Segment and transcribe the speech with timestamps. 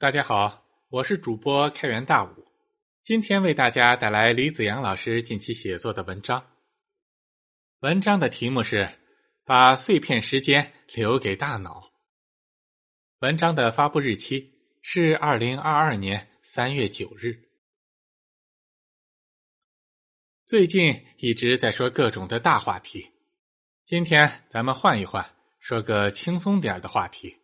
[0.00, 2.46] 大家好，我是主播开元大武，
[3.02, 6.52] 今天为大家带来李子阳老师近期写作的文章。
[7.80, 8.88] 文章的题目是
[9.44, 11.90] “把碎片时间留给大脑”。
[13.18, 17.48] 文章的发布日期是二零二二年三月九日。
[20.46, 23.10] 最近一直在说各种的大话题，
[23.84, 27.36] 今天咱们换一换，说个轻松点的话题。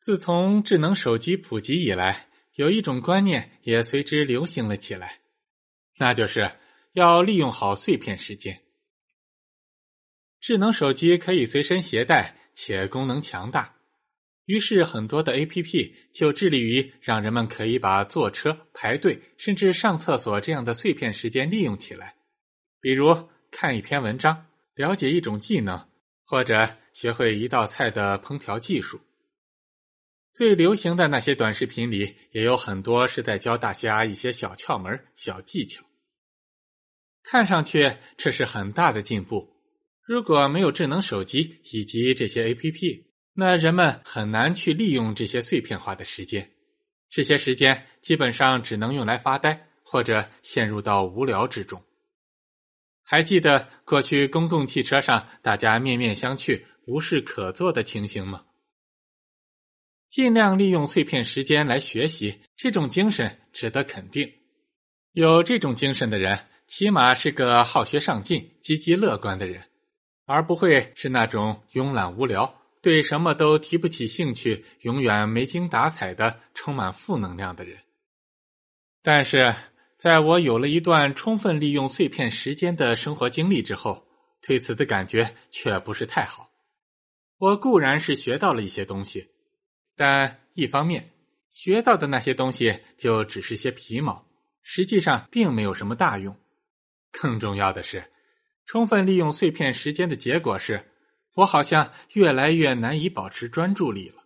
[0.00, 5.20] 自从智能手机普及以来，有一种观念也随之流行了起来，
[5.98, 6.52] 那就是
[6.94, 8.62] 要利用好碎片时间。
[10.40, 13.76] 智能手机可以随身携带，且功能强大，
[14.46, 22.16] 于是很多的 A P P 就致力于让人们可以把坐车、排队，甚至上厕所这样的碎片时间利用起来，
[22.80, 25.86] 比如看一篇文章、了解一种技能，
[26.24, 28.98] 或者学会一道菜的烹调技术。
[30.32, 35.84] 最流行的那些短视频里，也有很多是在教大家一些小窍门、小技巧。
[37.22, 39.48] 看上去这是很大的进步。
[40.06, 46.50] 如果没有智能手机以及这些 A P P，那人们很难去利用这些碎片化的时间。
[47.08, 51.82] 这些时间基本上只能用来发呆，或者陷入到无聊之中。
[53.02, 58.44] 还记得过去公共汽车上大家面面相觑、无事可做的情形吗？
[60.10, 64.28] 尽量利用碎片时间来学习，这种精神值得肯定。
[65.12, 69.62] 有这种精神的人，起码是个好学上进、积极乐观的人，
[70.26, 77.78] 而不会是那种慵懒无聊、对什么都提不起兴趣、永远没精打采的、充满负能量的人。
[79.04, 79.54] 但是，
[79.96, 84.04] 在我有了一段充分利用碎片时间的生活经历之后，
[84.42, 86.50] 对此的感觉却不是太好。
[87.38, 89.28] 我固然是学到了一些东西。
[90.00, 91.10] 但一方面，
[91.50, 94.24] 学到的那些东西就只是些皮毛，
[94.62, 96.34] 实际上并没有什么大用。
[97.12, 98.10] 更重要的是，
[98.64, 100.90] 充分利用碎片时间的结果是，
[101.34, 104.24] 我好像越来越难以保持专注力了。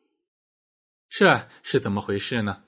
[1.09, 2.62] 这是怎么回事呢？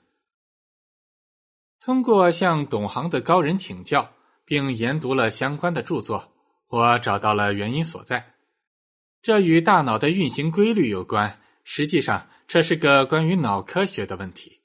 [1.79, 6.33] 通过向懂行的高人请教，并研读了相关的著作，
[6.67, 8.33] 我找到了原因所在。
[9.21, 11.39] 这与大脑的运行规律有关。
[11.69, 14.61] 实际上，这是个关于脑科学的问题。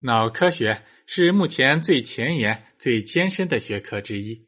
[0.00, 4.46] 脑科学是目前最前沿、最艰深的学科之一。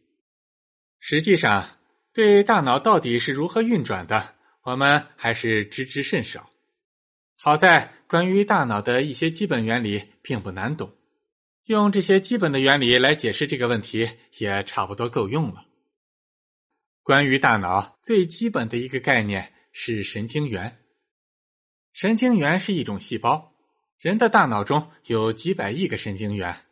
[0.99, 1.79] 实际上，
[2.13, 6.51] 对大脑到底是如何运转的，我们还是知之甚少。
[7.37, 10.95] 好在，关于大脑的一些基本原理并不难懂，
[11.65, 14.07] 用这些基本的原理来解释这个问题，
[14.37, 15.65] 也差不多够用了。
[17.03, 20.77] 关于大脑最基本的一个概念是神经元。
[21.93, 23.53] 神经元是一种细胞，
[23.99, 26.67] 人的大脑中有几百亿个神经元，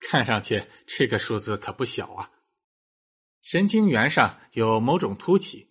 [0.00, 2.30] 看上去这个数字可不小啊。
[3.42, 5.68] 神经元上有某种突起，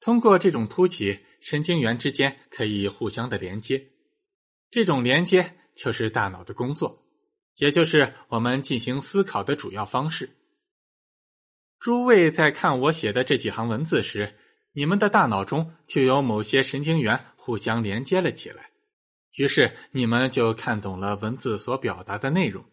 [0.00, 3.92] 通过这种突起，神经元之间可以互相的连接，
[4.70, 7.06] 这种连接就是大脑的工作，
[7.56, 10.30] 也就是我们进行思考的主要方式。
[11.78, 14.34] 诸位在看我写的这几行文字时，
[14.76, 17.24] 你们的大脑中就有某些神经元。
[17.46, 18.70] 互相连接了起来，
[19.36, 22.64] 于是你们就看懂了文字所表达的内容。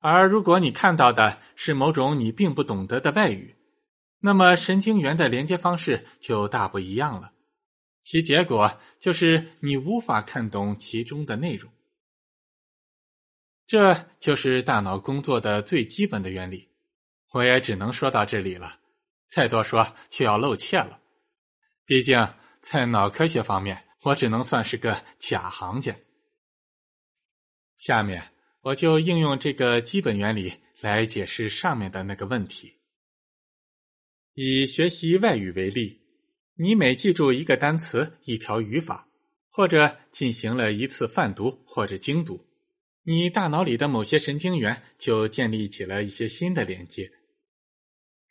[0.00, 3.54] 而如果你看到的是某种你并不懂得的外语，
[4.18, 7.32] 那么神经元的连接方式就大不一样了，
[8.02, 11.70] 其结果就是你无法看懂其中的内容。
[13.64, 16.68] 这就是大脑工作的最基本的原理。
[17.30, 18.80] 我也只能说到这里了，
[19.32, 21.00] 再多说就要露怯了，
[21.86, 22.28] 毕竟。
[22.62, 25.96] 在脑科学方面，我只能算是个假行家。
[27.76, 28.22] 下面
[28.60, 32.74] 我就应用这个基本原理来解释上面的那个问题。
[34.34, 36.02] 以学习外语为例，
[36.54, 39.08] 你每记住一个单词、一条语法，
[39.50, 42.46] 或者进行了一次泛读或者精读，
[43.02, 47.10] 你大脑里的某些神经元就建立起了一些新的连接。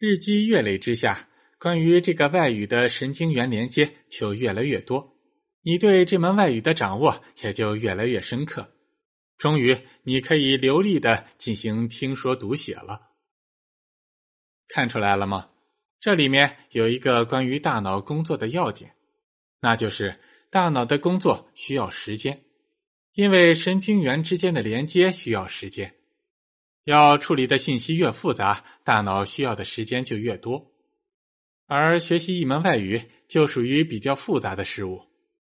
[0.03, 1.29] 日积月累之下。
[1.59, 5.15] 关于这个外语的神经元连接就越来越多，
[5.61, 8.73] 你对这门外语的掌握也就越来越深刻。
[9.37, 13.11] 终于，你可以流利的进行听说读写了。
[14.67, 15.51] 看出来了吗？
[15.99, 18.95] 这里面有一个关于大脑工作的要点，
[19.59, 20.19] 那就是
[20.49, 22.43] 大脑的工作需要时间，
[23.13, 25.93] 因为神经元之间的连接需要时间。
[26.83, 30.71] 要处理的信息越复杂，大脑需要的时间就越多。
[31.67, 35.07] 而学习一门外语就属于比较复杂的事物，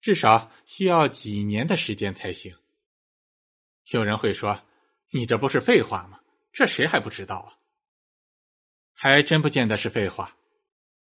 [0.01, 2.55] 至少需要几年的时间才行。
[3.89, 4.61] 有人会说
[5.11, 6.19] ：“你这不是废话吗？
[6.51, 7.57] 这谁还不知道啊？”
[8.93, 10.37] 还真不见得是废话。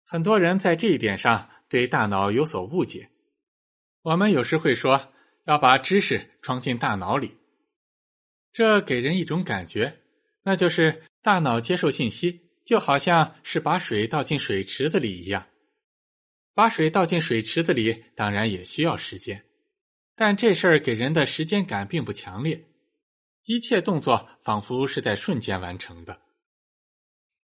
[0.06, 3.10] 很多人在这一点上对大脑有所误解。
[4.02, 5.14] 我们有时会说
[5.46, 7.38] 要把知识装进大脑里，
[8.52, 10.00] 这给人一种感觉，
[10.44, 15.48] 那就是大脑接受信息就好像是把水倒进水池子里一样。
[16.54, 19.46] 把水倒进水池子里当然也需要时间，
[20.16, 22.66] 但这事儿给人的时间感并不强烈，
[23.46, 26.22] 一切动作仿佛是在瞬间完成的。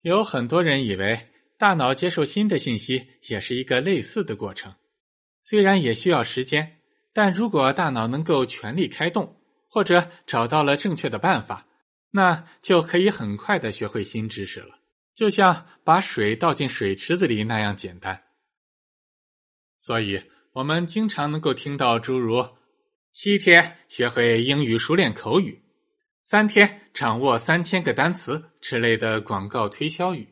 [0.01, 1.29] 有很多人以为
[1.59, 4.75] 大脑接受新的信息也是一个类似的过程。
[5.45, 6.81] 虽然也需要时间，
[7.13, 9.42] 但如果大脑能够全力开动，
[9.73, 11.67] 或者找到了正确的办法，
[12.11, 14.81] 那就可以很快的学会新知识了，
[15.15, 18.23] 就像把水倒进水池子里那样简单。
[19.81, 20.23] 所以，
[20.53, 22.47] 我们经常能够听到诸如
[23.13, 25.63] “七天学会英语熟练口语
[26.23, 30.29] ”“三天掌握三千个单词”之类的广告推销语。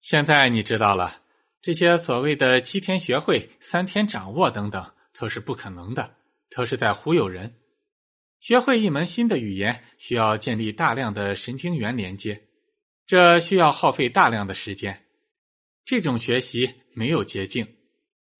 [0.00, 1.20] 现在你知道了。
[1.60, 6.16] 这些所谓的七天学会、三天掌握等等，都是不可能的，
[6.56, 7.54] 都是在忽悠人。
[8.42, 12.48] 学会一门新的语言，需要建立大量的神经元连接，
[13.06, 15.06] 这需要耗费大量的时间。
[15.84, 17.76] 这种学习没有捷径，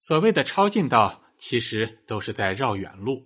[0.01, 3.25] 所谓的超近道，其实都是在绕远路。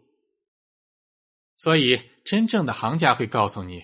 [1.56, 3.84] 所以，真正的行家会告诉你，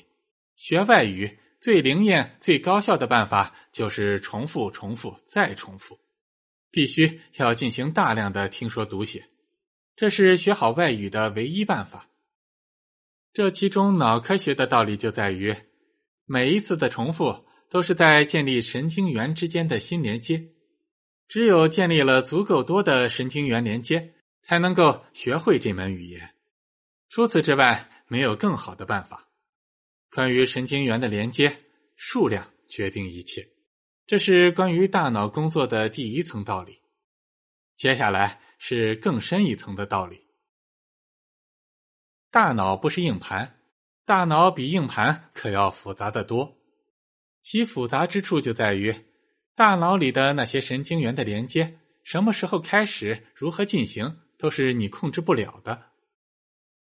[0.56, 5.98] 学外语最灵验、最高效的办法就是重复、重复再重复。
[6.70, 9.28] 必须要进行大量的听说读写，
[9.96, 12.08] 这是学好外语的唯一办法。
[13.34, 15.56] 这其中脑科学的道理就在于，
[16.26, 20.52] 每一次的重复都是在建立神经元之间的新连接。
[21.28, 24.14] 只有建立了足够多的神经元连接，
[24.44, 26.36] 才能够学会这门语言。
[27.10, 29.28] 除此之外，没有更好的办法。
[30.12, 31.60] 关于神经元的连接，
[31.96, 33.50] 数量决定一切。
[34.06, 36.82] 这是关于大脑工作的第一层道理，
[37.76, 40.28] 接下来是更深一层的道理。
[42.34, 43.60] 大脑不是硬盘，
[44.06, 46.58] 大脑比硬盘可要复杂的多。
[47.44, 49.06] 其复杂之处就在于，
[49.54, 55.92] 大脑里的那些神经元的连接，什么时候开始，如何进行，都是你控制不了的。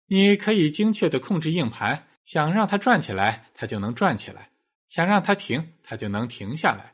[0.09, 4.51] 你可以精确的控制硬盘，想让它转起来，它就能转起来；
[4.89, 6.93] 想让它停，它就能停下来。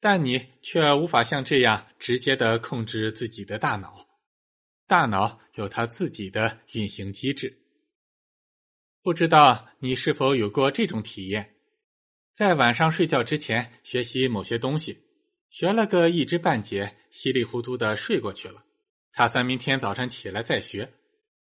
[0.00, 4.07] 但你却无法像这样直接的控制自己的大脑，
[4.88, 7.56] 大脑有它自己的运行机制。
[9.02, 11.56] 不知道你是否有过这种体验：
[12.32, 14.98] 在晚上睡觉之前学习某些东西，
[15.50, 18.64] 学了个一知半解，稀里糊涂的睡过去了，
[19.12, 20.90] 打算明天早上起来再学。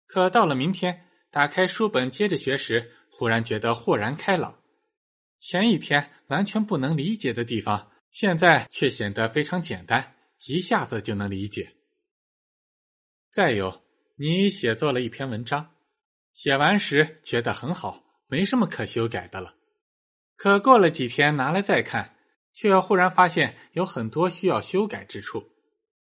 [0.07, 4.59] 可到了明天，打开书本接着学时，忽然觉得豁然开朗，
[5.39, 7.91] 前一天完全不能理解的地方。
[8.11, 10.15] 现在却显得非常简单，
[10.47, 11.75] 一下子就能理解。
[13.31, 13.83] 再有，
[14.15, 15.75] 你写作了一篇文章，
[16.33, 19.55] 写完时觉得很好，没什么可修改的了。
[20.35, 22.17] 可过了几天拿来再看，
[22.53, 25.47] 却忽然发现有很多需要修改之处，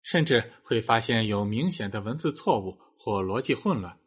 [0.01, 3.97] 甚至会发现有明显的文字错误或逻辑混乱。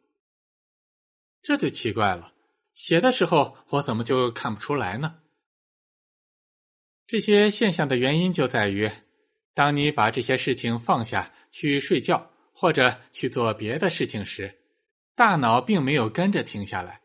[1.42, 2.34] 这就奇怪了，
[2.74, 5.22] 写的时候我怎么就看不出来呢？
[7.06, 8.90] 这些现象的原因就在于，
[9.54, 14.58] 当你把这些事情放下去睡觉或者去做别的事情时，
[15.14, 17.02] 大脑并没有跟着停下来。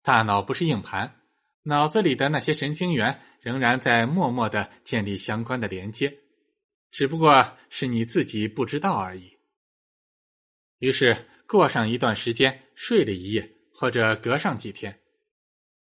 [0.00, 1.16] 大脑不是硬盘，
[1.64, 6.20] 脑子里的那些神经元仍然在默默的建立相关的连接，
[6.92, 9.38] 只不过是你自己不知道而已。
[10.78, 15.00] 于是，过上一段时间，睡了一夜，或者隔上几天，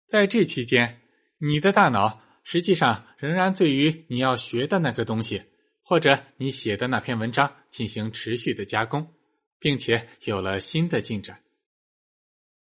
[0.09, 1.01] 在这期间，
[1.39, 2.21] 你的大脑。
[2.45, 5.45] 实际上，仍然对于你要学的那个东西，
[5.93, 9.13] 或者你写的那篇文章进行持续的加工，
[9.59, 11.43] 并且有了新的进展。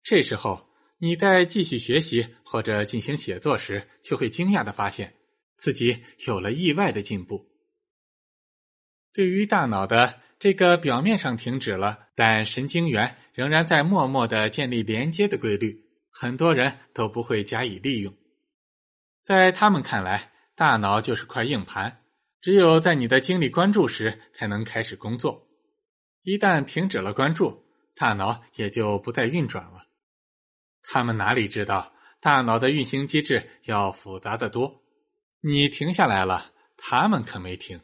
[0.02, 5.14] 这时候，你在继续学习或者进行写作时，就会惊讶的发现
[5.56, 7.48] 自己有了意外的进步。
[9.14, 18.14] 对于大脑的这个表面上停止了，但神经元仍然在默默的建立连接的规律，很多人都不会加以利用。
[19.24, 22.01] 在他们看来，大脑就是块硬盘，
[22.42, 25.48] 只有在你的精力关注时才能开始工作。
[26.22, 29.86] 一旦停止了关注，大脑也就不再运转了。
[30.82, 34.82] 他们哪里知道，大脑的运行机制要复杂的多。
[35.40, 37.80] 你停下来了，他们可没停。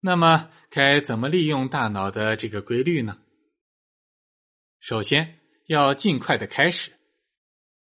[0.00, 3.18] 那么，该怎么利用大脑的这个规律呢？
[4.80, 6.92] 首先，要尽快的开始。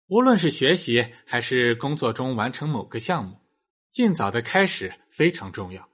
[0.08, 3.40] 无论是学习还是工作中完成某个项目，
[3.96, 5.88] 尽早的开始非常重要。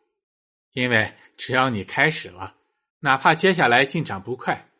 [0.73, 2.55] 因为只要你开始了，
[2.99, 4.71] 哪怕接下来进展不快，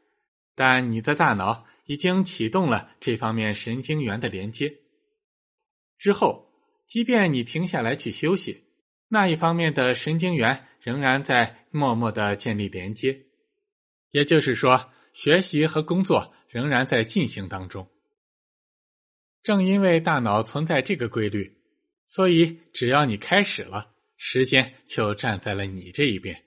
[0.56, 4.76] 但你的大脑已经启动了这方面神经元的连接。
[6.00, 6.52] 之后，
[6.88, 8.64] 即便你停下来去休息，
[9.08, 13.28] 那一方面的神经元仍然在默默的建立连接。
[14.10, 17.88] 也就是说，学习和工作仍然在进行当中。
[19.44, 21.61] 正因为大脑存在这个规律，
[22.14, 26.44] 所以只要你开始了，时间就站在了你这一边。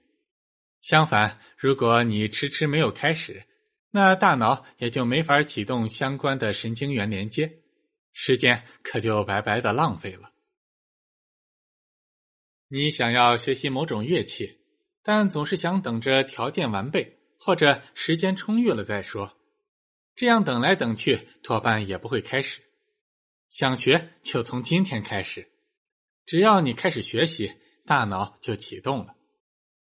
[0.83, 3.47] 相反，如果你迟迟没有开始，
[3.90, 7.62] 那大脑也就没法启动相关的神经元连接，
[8.12, 10.33] 时间可就白白的浪费了。
[12.68, 14.59] 你想要学习某种乐器，
[15.02, 19.35] 但总是想等着条件完备或者时间充裕了再说，
[20.14, 22.61] 这样等来等去，多半也不会开始。
[23.49, 25.49] 想学就从今天开始，
[26.26, 27.52] 只要你开始学习，
[27.85, 29.14] 大脑就启动了。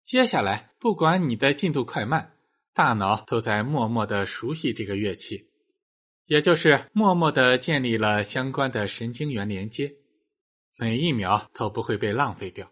[0.05, 2.37] 接下来，不管你的进度快慢，
[2.75, 5.51] 大脑都在默默的熟悉这个乐器，
[6.27, 9.95] 也就是默默的建立了相关的神经元连接，
[10.79, 12.71] 每一秒都不会被浪费掉。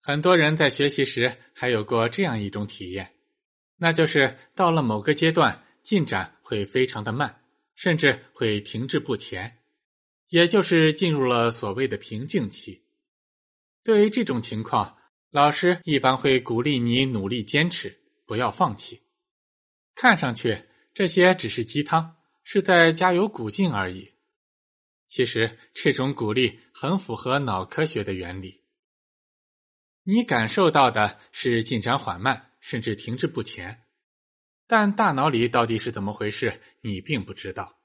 [0.00, 3.14] 很多人在学习时还有过这样一种体验，
[3.76, 7.38] 那就是到了某个阶段，进展会非常的慢。
[7.74, 9.58] 甚至会停滞不前，
[10.32, 12.86] 也就是进入了所谓的瓶颈期。
[13.84, 14.96] 对于这种情况，
[15.28, 19.02] 老师一般会鼓励你努力坚持，不要放弃。
[19.94, 24.10] 看上去这些只是鸡汤，是在加油鼓劲而已。
[25.06, 28.62] 其实这种鼓励很符合脑科学的原理。
[30.02, 33.82] 你感受到的是进展缓慢，甚至停滞不前。
[34.66, 37.78] 但大脑里到底是怎么回事，你并不知道。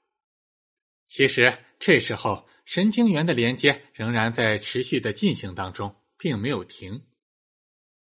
[1.06, 7.04] 其实这时候神经元的连接仍然在持续的进行当中，并没有停。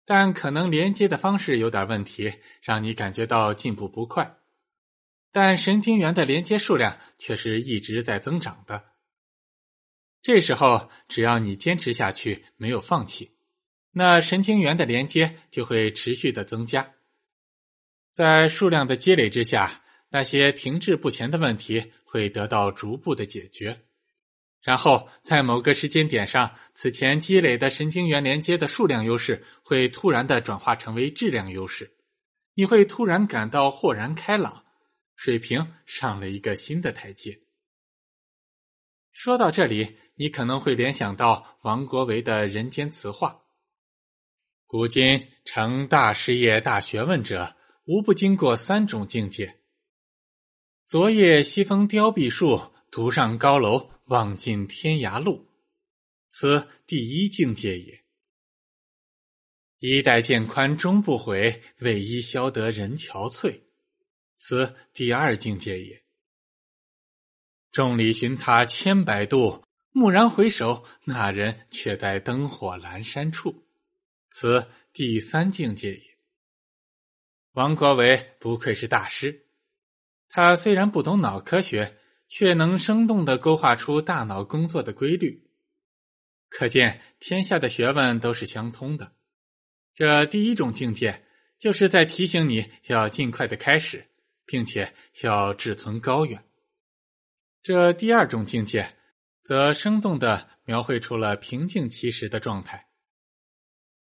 [0.04, 4.38] 但可能连接的方式有点问题，让你感觉到进步不快。
[5.33, 8.92] 但神经元的连接数量却是一直在增长的。
[10.23, 13.37] 这时候只要你坚持下去，没有放弃，
[13.90, 16.95] 那神经元的连接就会持续的增加。
[18.12, 19.85] 在数量的积累之下，
[20.17, 23.83] 那些停滞不前的问题会得到逐步的解决，
[24.63, 31.99] 然后在某个时间点上，此前积累的神经元连接的数量优势会突然的转化成为质量优势，
[32.55, 34.65] 你会突然感到豁然开朗，
[35.17, 37.43] 水平上了一个新的台阶。
[39.13, 43.43] 说到这里，你可能会联想到王国维的人间词话
[44.65, 47.55] ：“古今成大事业、大学问者。”
[47.89, 49.61] 无不经过三种境界。
[50.87, 55.45] 昨夜西风凋碧树，独上高楼，望尽天涯路，
[56.28, 58.05] 此第一境界也。
[59.81, 63.62] 衣带渐宽终不悔，为伊消得人憔悴，
[64.37, 66.05] 此第二境界也。
[67.73, 73.66] 众里寻他千百度，蓦然回首，那人却在灯火阑珊处，
[74.31, 76.19] 此第三境界也。
[77.55, 79.46] 王国维不愧是大师，
[80.37, 81.97] 他虽然不懂脑科学，
[82.28, 85.49] 却能生动的勾画出大脑工作的规律。
[86.50, 89.14] 可见天下的学问都是相通的。
[89.95, 91.25] 这第一种境界，
[91.59, 94.09] 就是在提醒你要尽快的开始，
[94.45, 96.45] 并且要志存高远。
[97.62, 98.95] 这第二种境界，
[99.43, 102.88] 则生动的描绘出了平静期时的状态。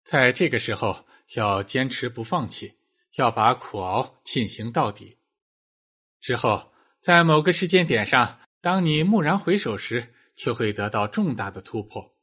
[0.04, 1.06] 在这个时候，
[1.36, 2.74] 要坚持不放弃。
[3.16, 5.17] 要把苦熬进行到底，
[6.20, 12.16] 之后在某个时间点上，当你蓦然回首时，就会得到重大的突破，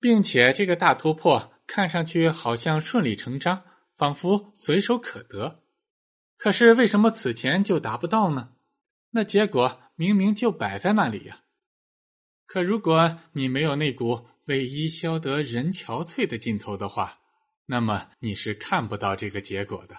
[0.00, 3.64] 并且这个大突破看上去好像顺理成章，
[3.96, 5.62] 仿佛随手可得。
[6.36, 8.56] 可是为什么此前就达不到呢？
[9.10, 11.44] 那结果明明就摆在那里呀！
[12.46, 17.20] 可如果你没有那股为伊消得人憔悴的劲头的话，
[17.66, 19.96] 那么你是看不到这个结果的。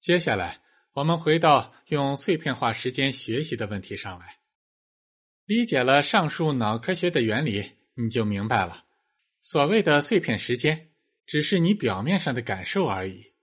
[0.00, 0.62] 接下来，
[0.96, 4.38] 我们回到用碎片化时间学习的问题上来。
[5.44, 8.86] 理解了上述脑科学的原理，你就明白了，
[9.42, 10.92] 所谓的碎片时间，
[11.26, 13.34] 只是你表面上的感受而已。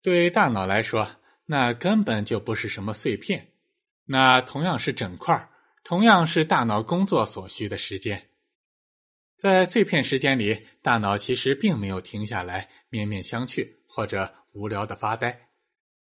[0.00, 3.52] 对大脑来说，那根本就不是什么碎片，
[4.04, 5.50] 那同样是整块，
[5.82, 8.30] 同样是大脑工作所需的时间。
[9.36, 15.48] 在碎片时间里，大脑其实并没有停下来面面相觑或者无聊的发呆，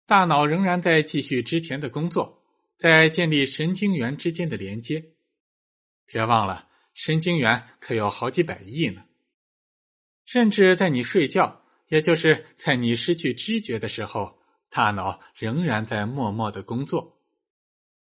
[0.07, 2.41] 大脑仍然在继续之前的工作，
[2.77, 5.03] 在建立神经元之间的连接。
[6.05, 9.03] 别忘了，神经元可有好几百亿呢。
[10.25, 17.21] 甚至在你睡觉，也就是在你失去知觉的时候，大脑仍然在默默的工作。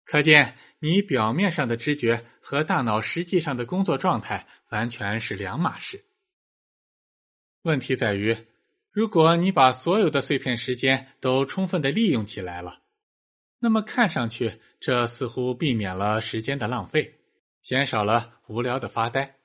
[0.03, 6.03] 可见，你表面上的知觉和大脑实际上的工作状态完全是两码事。
[7.61, 8.35] 问题在于，
[8.91, 12.81] 如果你把所有的碎片时间都充分的利用起来了，
[13.59, 17.21] 那么看上去这似乎避免了时间的浪费，
[17.61, 19.37] 减少了无聊的发呆。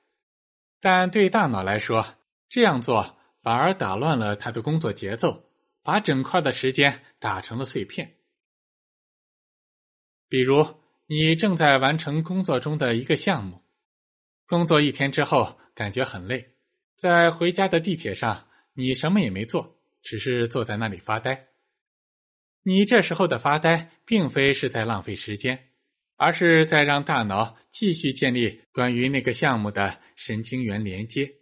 [0.81, 2.15] 但对大脑来说，
[2.49, 5.49] 这样做反而打乱了他的工作节奏，
[5.81, 8.17] 把整块的时间打成了碎片。
[10.27, 10.75] 比如，
[11.05, 13.63] 你正在完成工作中的一个项目，
[14.45, 16.55] 工作一天之后感觉很累，
[16.97, 18.46] 在回家的地铁上，
[18.79, 21.47] 你什么也没做，只是坐在那里发呆。
[22.61, 25.71] 你这时候的发呆，并非是在浪费时间，
[26.15, 31.33] 而是在让大脑继续建立关于那个项目的神经元连接，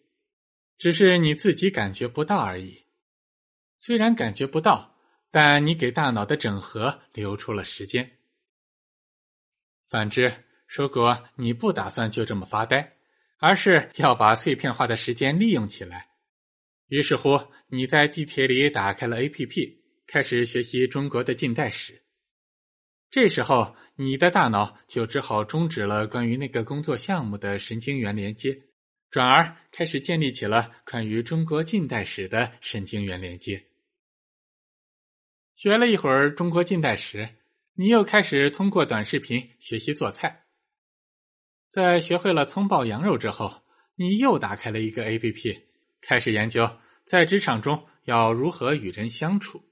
[0.77, 2.85] 只是你自己感觉不到而已。
[3.79, 4.95] 虽然感觉不到，
[5.29, 8.17] 但你给大脑的整合留出了时间。
[9.89, 10.33] 反之，
[10.69, 12.95] 如果你不打算就这么发呆，
[13.39, 16.14] 而是要把碎片化的时间利用起来，
[16.87, 22.03] 于是乎你在地铁里打开了 A.P.P，开始学习中国的近代史。
[23.09, 28.63] 这时候，你的大脑就只好终止了关于那个工作项目的神经元连接，
[29.09, 33.65] 转而开始建立起了关于中国近代史的神经元连接。
[35.55, 37.29] 学了一会儿中国近代史。
[37.77, 40.45] 你又开始通过短视频学习做菜，
[41.69, 43.63] 在学会了葱爆羊肉之后，
[43.95, 45.67] 你又打开了一个 A P P，
[46.07, 49.63] 开始研究在职场中要如何与人相处。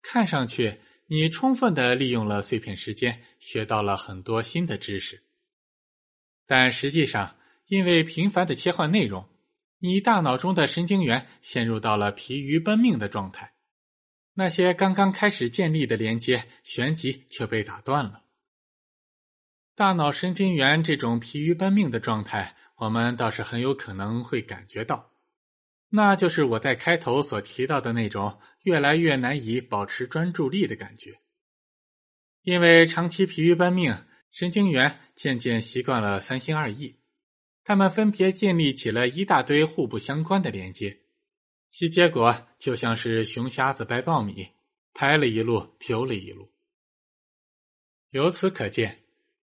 [0.00, 5.24] 看上去，你充分的利用了碎片时间，学到了很多新的知识，
[6.46, 7.36] 但实际上，
[7.66, 9.28] 因为频繁的切换内容，
[9.80, 13.54] 你大脑中的神经元陷入到了疲于奔命的状态。
[14.34, 18.22] 那些刚刚开始建立的连接旋即就被打断了。
[19.74, 25.10] 大脑神经元这种疲于奔命的状态，我们倒是很有可能会感觉到，
[25.88, 31.20] 那就是我在开头所提到的那种越来越难以保持专注力的感觉。
[32.42, 37.00] 因为长期疲于奔命，神经元渐渐习惯了三心二意，
[37.64, 41.00] 他们分别建立起了一大堆互不相关的连接。
[41.70, 44.48] 其结果就像是熊瞎子掰苞米，
[44.94, 46.52] 拍了一路，丢了一路。
[48.10, 49.02] 由此可见，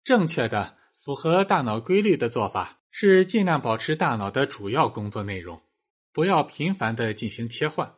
[0.03, 5.63] 正确的、符合大脑规律的做法是尽量保持大脑的主要工作内容，
[6.13, 7.95] 不要频繁的进行切换，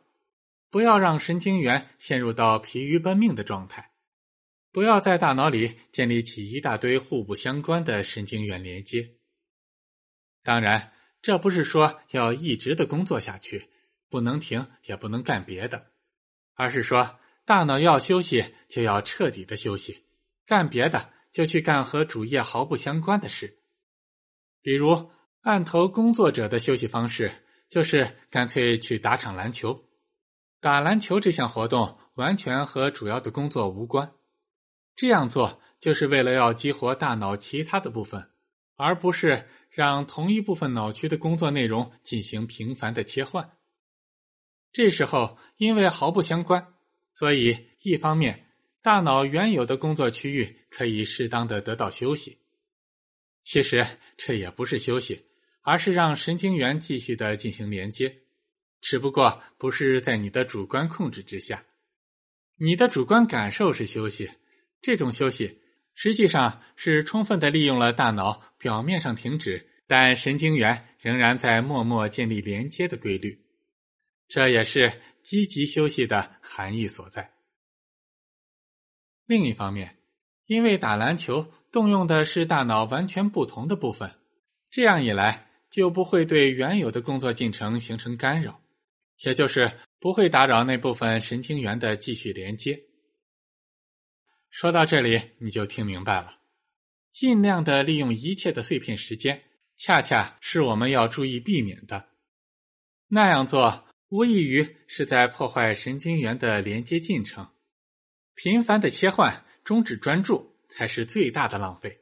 [0.69, 3.91] 不要让神经元陷入到疲于奔命的状态，
[4.71, 9.11] 不要在大脑里建立起一大堆互不相关的神经元连接。
[10.43, 13.69] 当然，这不是说要一直的工作下去。
[14.09, 15.87] 不能停，也不能干别的，
[16.53, 20.03] 而是说，大脑要休息，就要彻底的休息；
[20.45, 23.60] 干别的，就去干和主业毫不相关的事。
[24.61, 25.09] 比如，
[25.41, 27.31] 案头工作者的休息方式，
[27.67, 29.83] 就是干脆去打场篮球。
[30.59, 34.11] 打篮球这项活动完全和主要的工作无关，
[34.95, 38.29] 这样做就是为了要激活大脑其他的部分，
[38.75, 43.57] 而不是让同一部分脑区的工作内容进行频繁的切换。
[44.71, 46.75] 这时候，因为毫不相关，
[47.13, 48.45] 所以一方面，
[48.83, 52.37] 大脑原有的工作区域可以适当的得到休息。
[53.43, 53.85] 其实
[54.17, 55.25] 这也不是休息，
[55.61, 58.21] 而是让神经元继续的进行连接，
[58.81, 61.65] 只不过不是在你的主观控制之下。
[62.57, 64.29] 你的主观感受是休息，
[64.81, 65.61] 这种休息
[65.95, 73.43] 实际上是充分的利用了大脑表面上停止，但神经元仍然在默默建立连接的规律。
[74.27, 77.33] 这也是积极休息的含义所在。
[79.25, 79.97] 另一方面，
[80.45, 84.11] 因为打篮球动用的是大脑完全不同的部分，
[84.69, 88.61] 这样一来就不会对原有的工作进程形成干扰，
[89.23, 92.83] 也就是不会打扰那部分神经元的继续连接。
[94.49, 96.39] 说到这里，你就听明白了，
[97.13, 99.43] 尽量的利用一切的碎片时间，
[99.77, 102.09] 恰恰是我们要注意避免的。
[103.07, 103.85] 那样做。
[104.11, 107.47] 无异于是在破坏神经元的连接进程，
[108.35, 111.99] 频繁的切换、终止专注才是最大的浪费。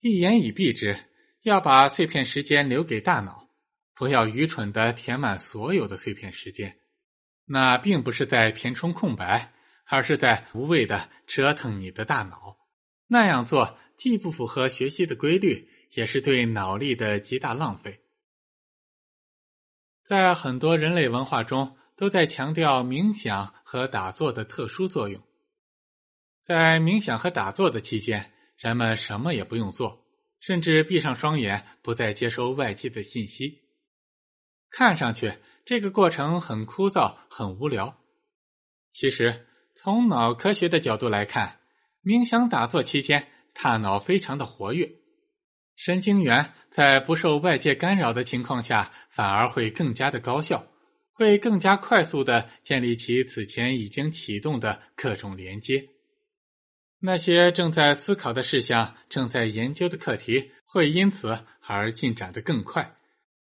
[0.00, 0.96] 一言以蔽之，
[1.42, 3.48] 要把碎片时间留给大脑，
[3.94, 6.78] 不要愚蠢的填满所有的碎片时间，
[7.46, 9.52] 那并不是在填充空白，
[9.86, 12.58] 而是在无谓的折腾你的大脑。
[13.06, 18.04] 那样做既不符合学习的规律，也是对脑力的极大浪费。
[20.04, 25.22] 在很多人类文化中，都在强调冥想和打坐的特殊作用。
[26.42, 30.04] 在冥想和打坐的期间，人们什么也不用做，
[30.40, 33.60] 甚至闭上双眼，不再接收外界的信息。
[34.70, 35.32] 看上去，
[35.64, 37.98] 这个过程很枯燥、很无聊。
[38.92, 41.60] 其实，从脑科学的角度来看，
[42.02, 44.90] 冥想打坐期间，大脑非常的活跃，
[45.76, 50.66] 神经元在不受外界干扰的情况下，反而会更加的高效，
[51.12, 55.88] 会更加快速的建立起此前已经启动的各种连接。
[57.02, 62.94] 那些正在思考的事项、正在研究的课题，会因此而进展的更快，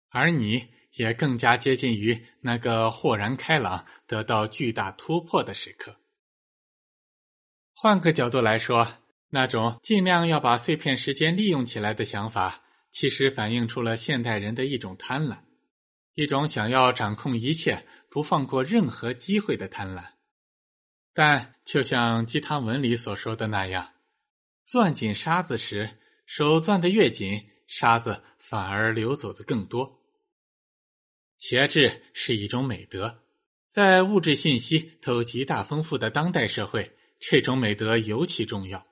[0.10, 5.96] 而你也更加接近于那个豁然开朗、得到巨大突破的时刻。
[7.74, 8.88] 换个角度来说，
[9.30, 15.40] 那种尽量要把碎片时间利用起来的想法，其实反映出了现代人的一种贪婪，
[16.14, 20.21] 一种想要掌控一切、不放过任何机会的贪婪。
[21.14, 23.94] 但就像鸡汤文里所说的那样，
[24.66, 30.02] 攥紧沙子时，手攥得越紧，沙子反而流走的更多。
[31.38, 33.24] 节制是一种美德，
[33.70, 36.96] 在物质信息都极大丰富的当代社会。
[37.20, 38.88] 这种美德尤其重要，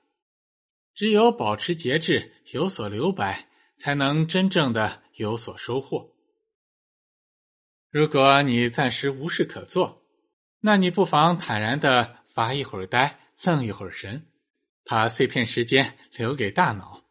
[0.94, 6.14] 只有保持节制，有所留白，才能真正的有所收获。
[7.90, 9.99] 如果你暂时无事可做，
[10.60, 14.26] 那你不妨坦然的发一会儿呆，愣一会儿神，
[14.84, 17.02] 把碎片时间留给大脑。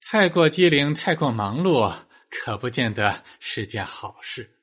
[0.00, 1.94] 太过机灵，太过忙碌，
[2.30, 4.58] 可不见得是件好事。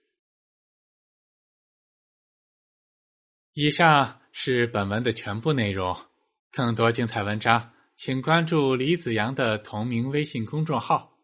[3.54, 4.20] 以上。
[4.34, 6.06] 是本文的全部内容。
[6.52, 11.18] 更多精彩文章，请关注李子阳的同名微信公众号。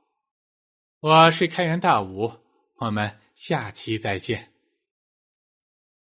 [1.00, 2.30] 我是开元大武，
[2.76, 4.57] 我们下期再见。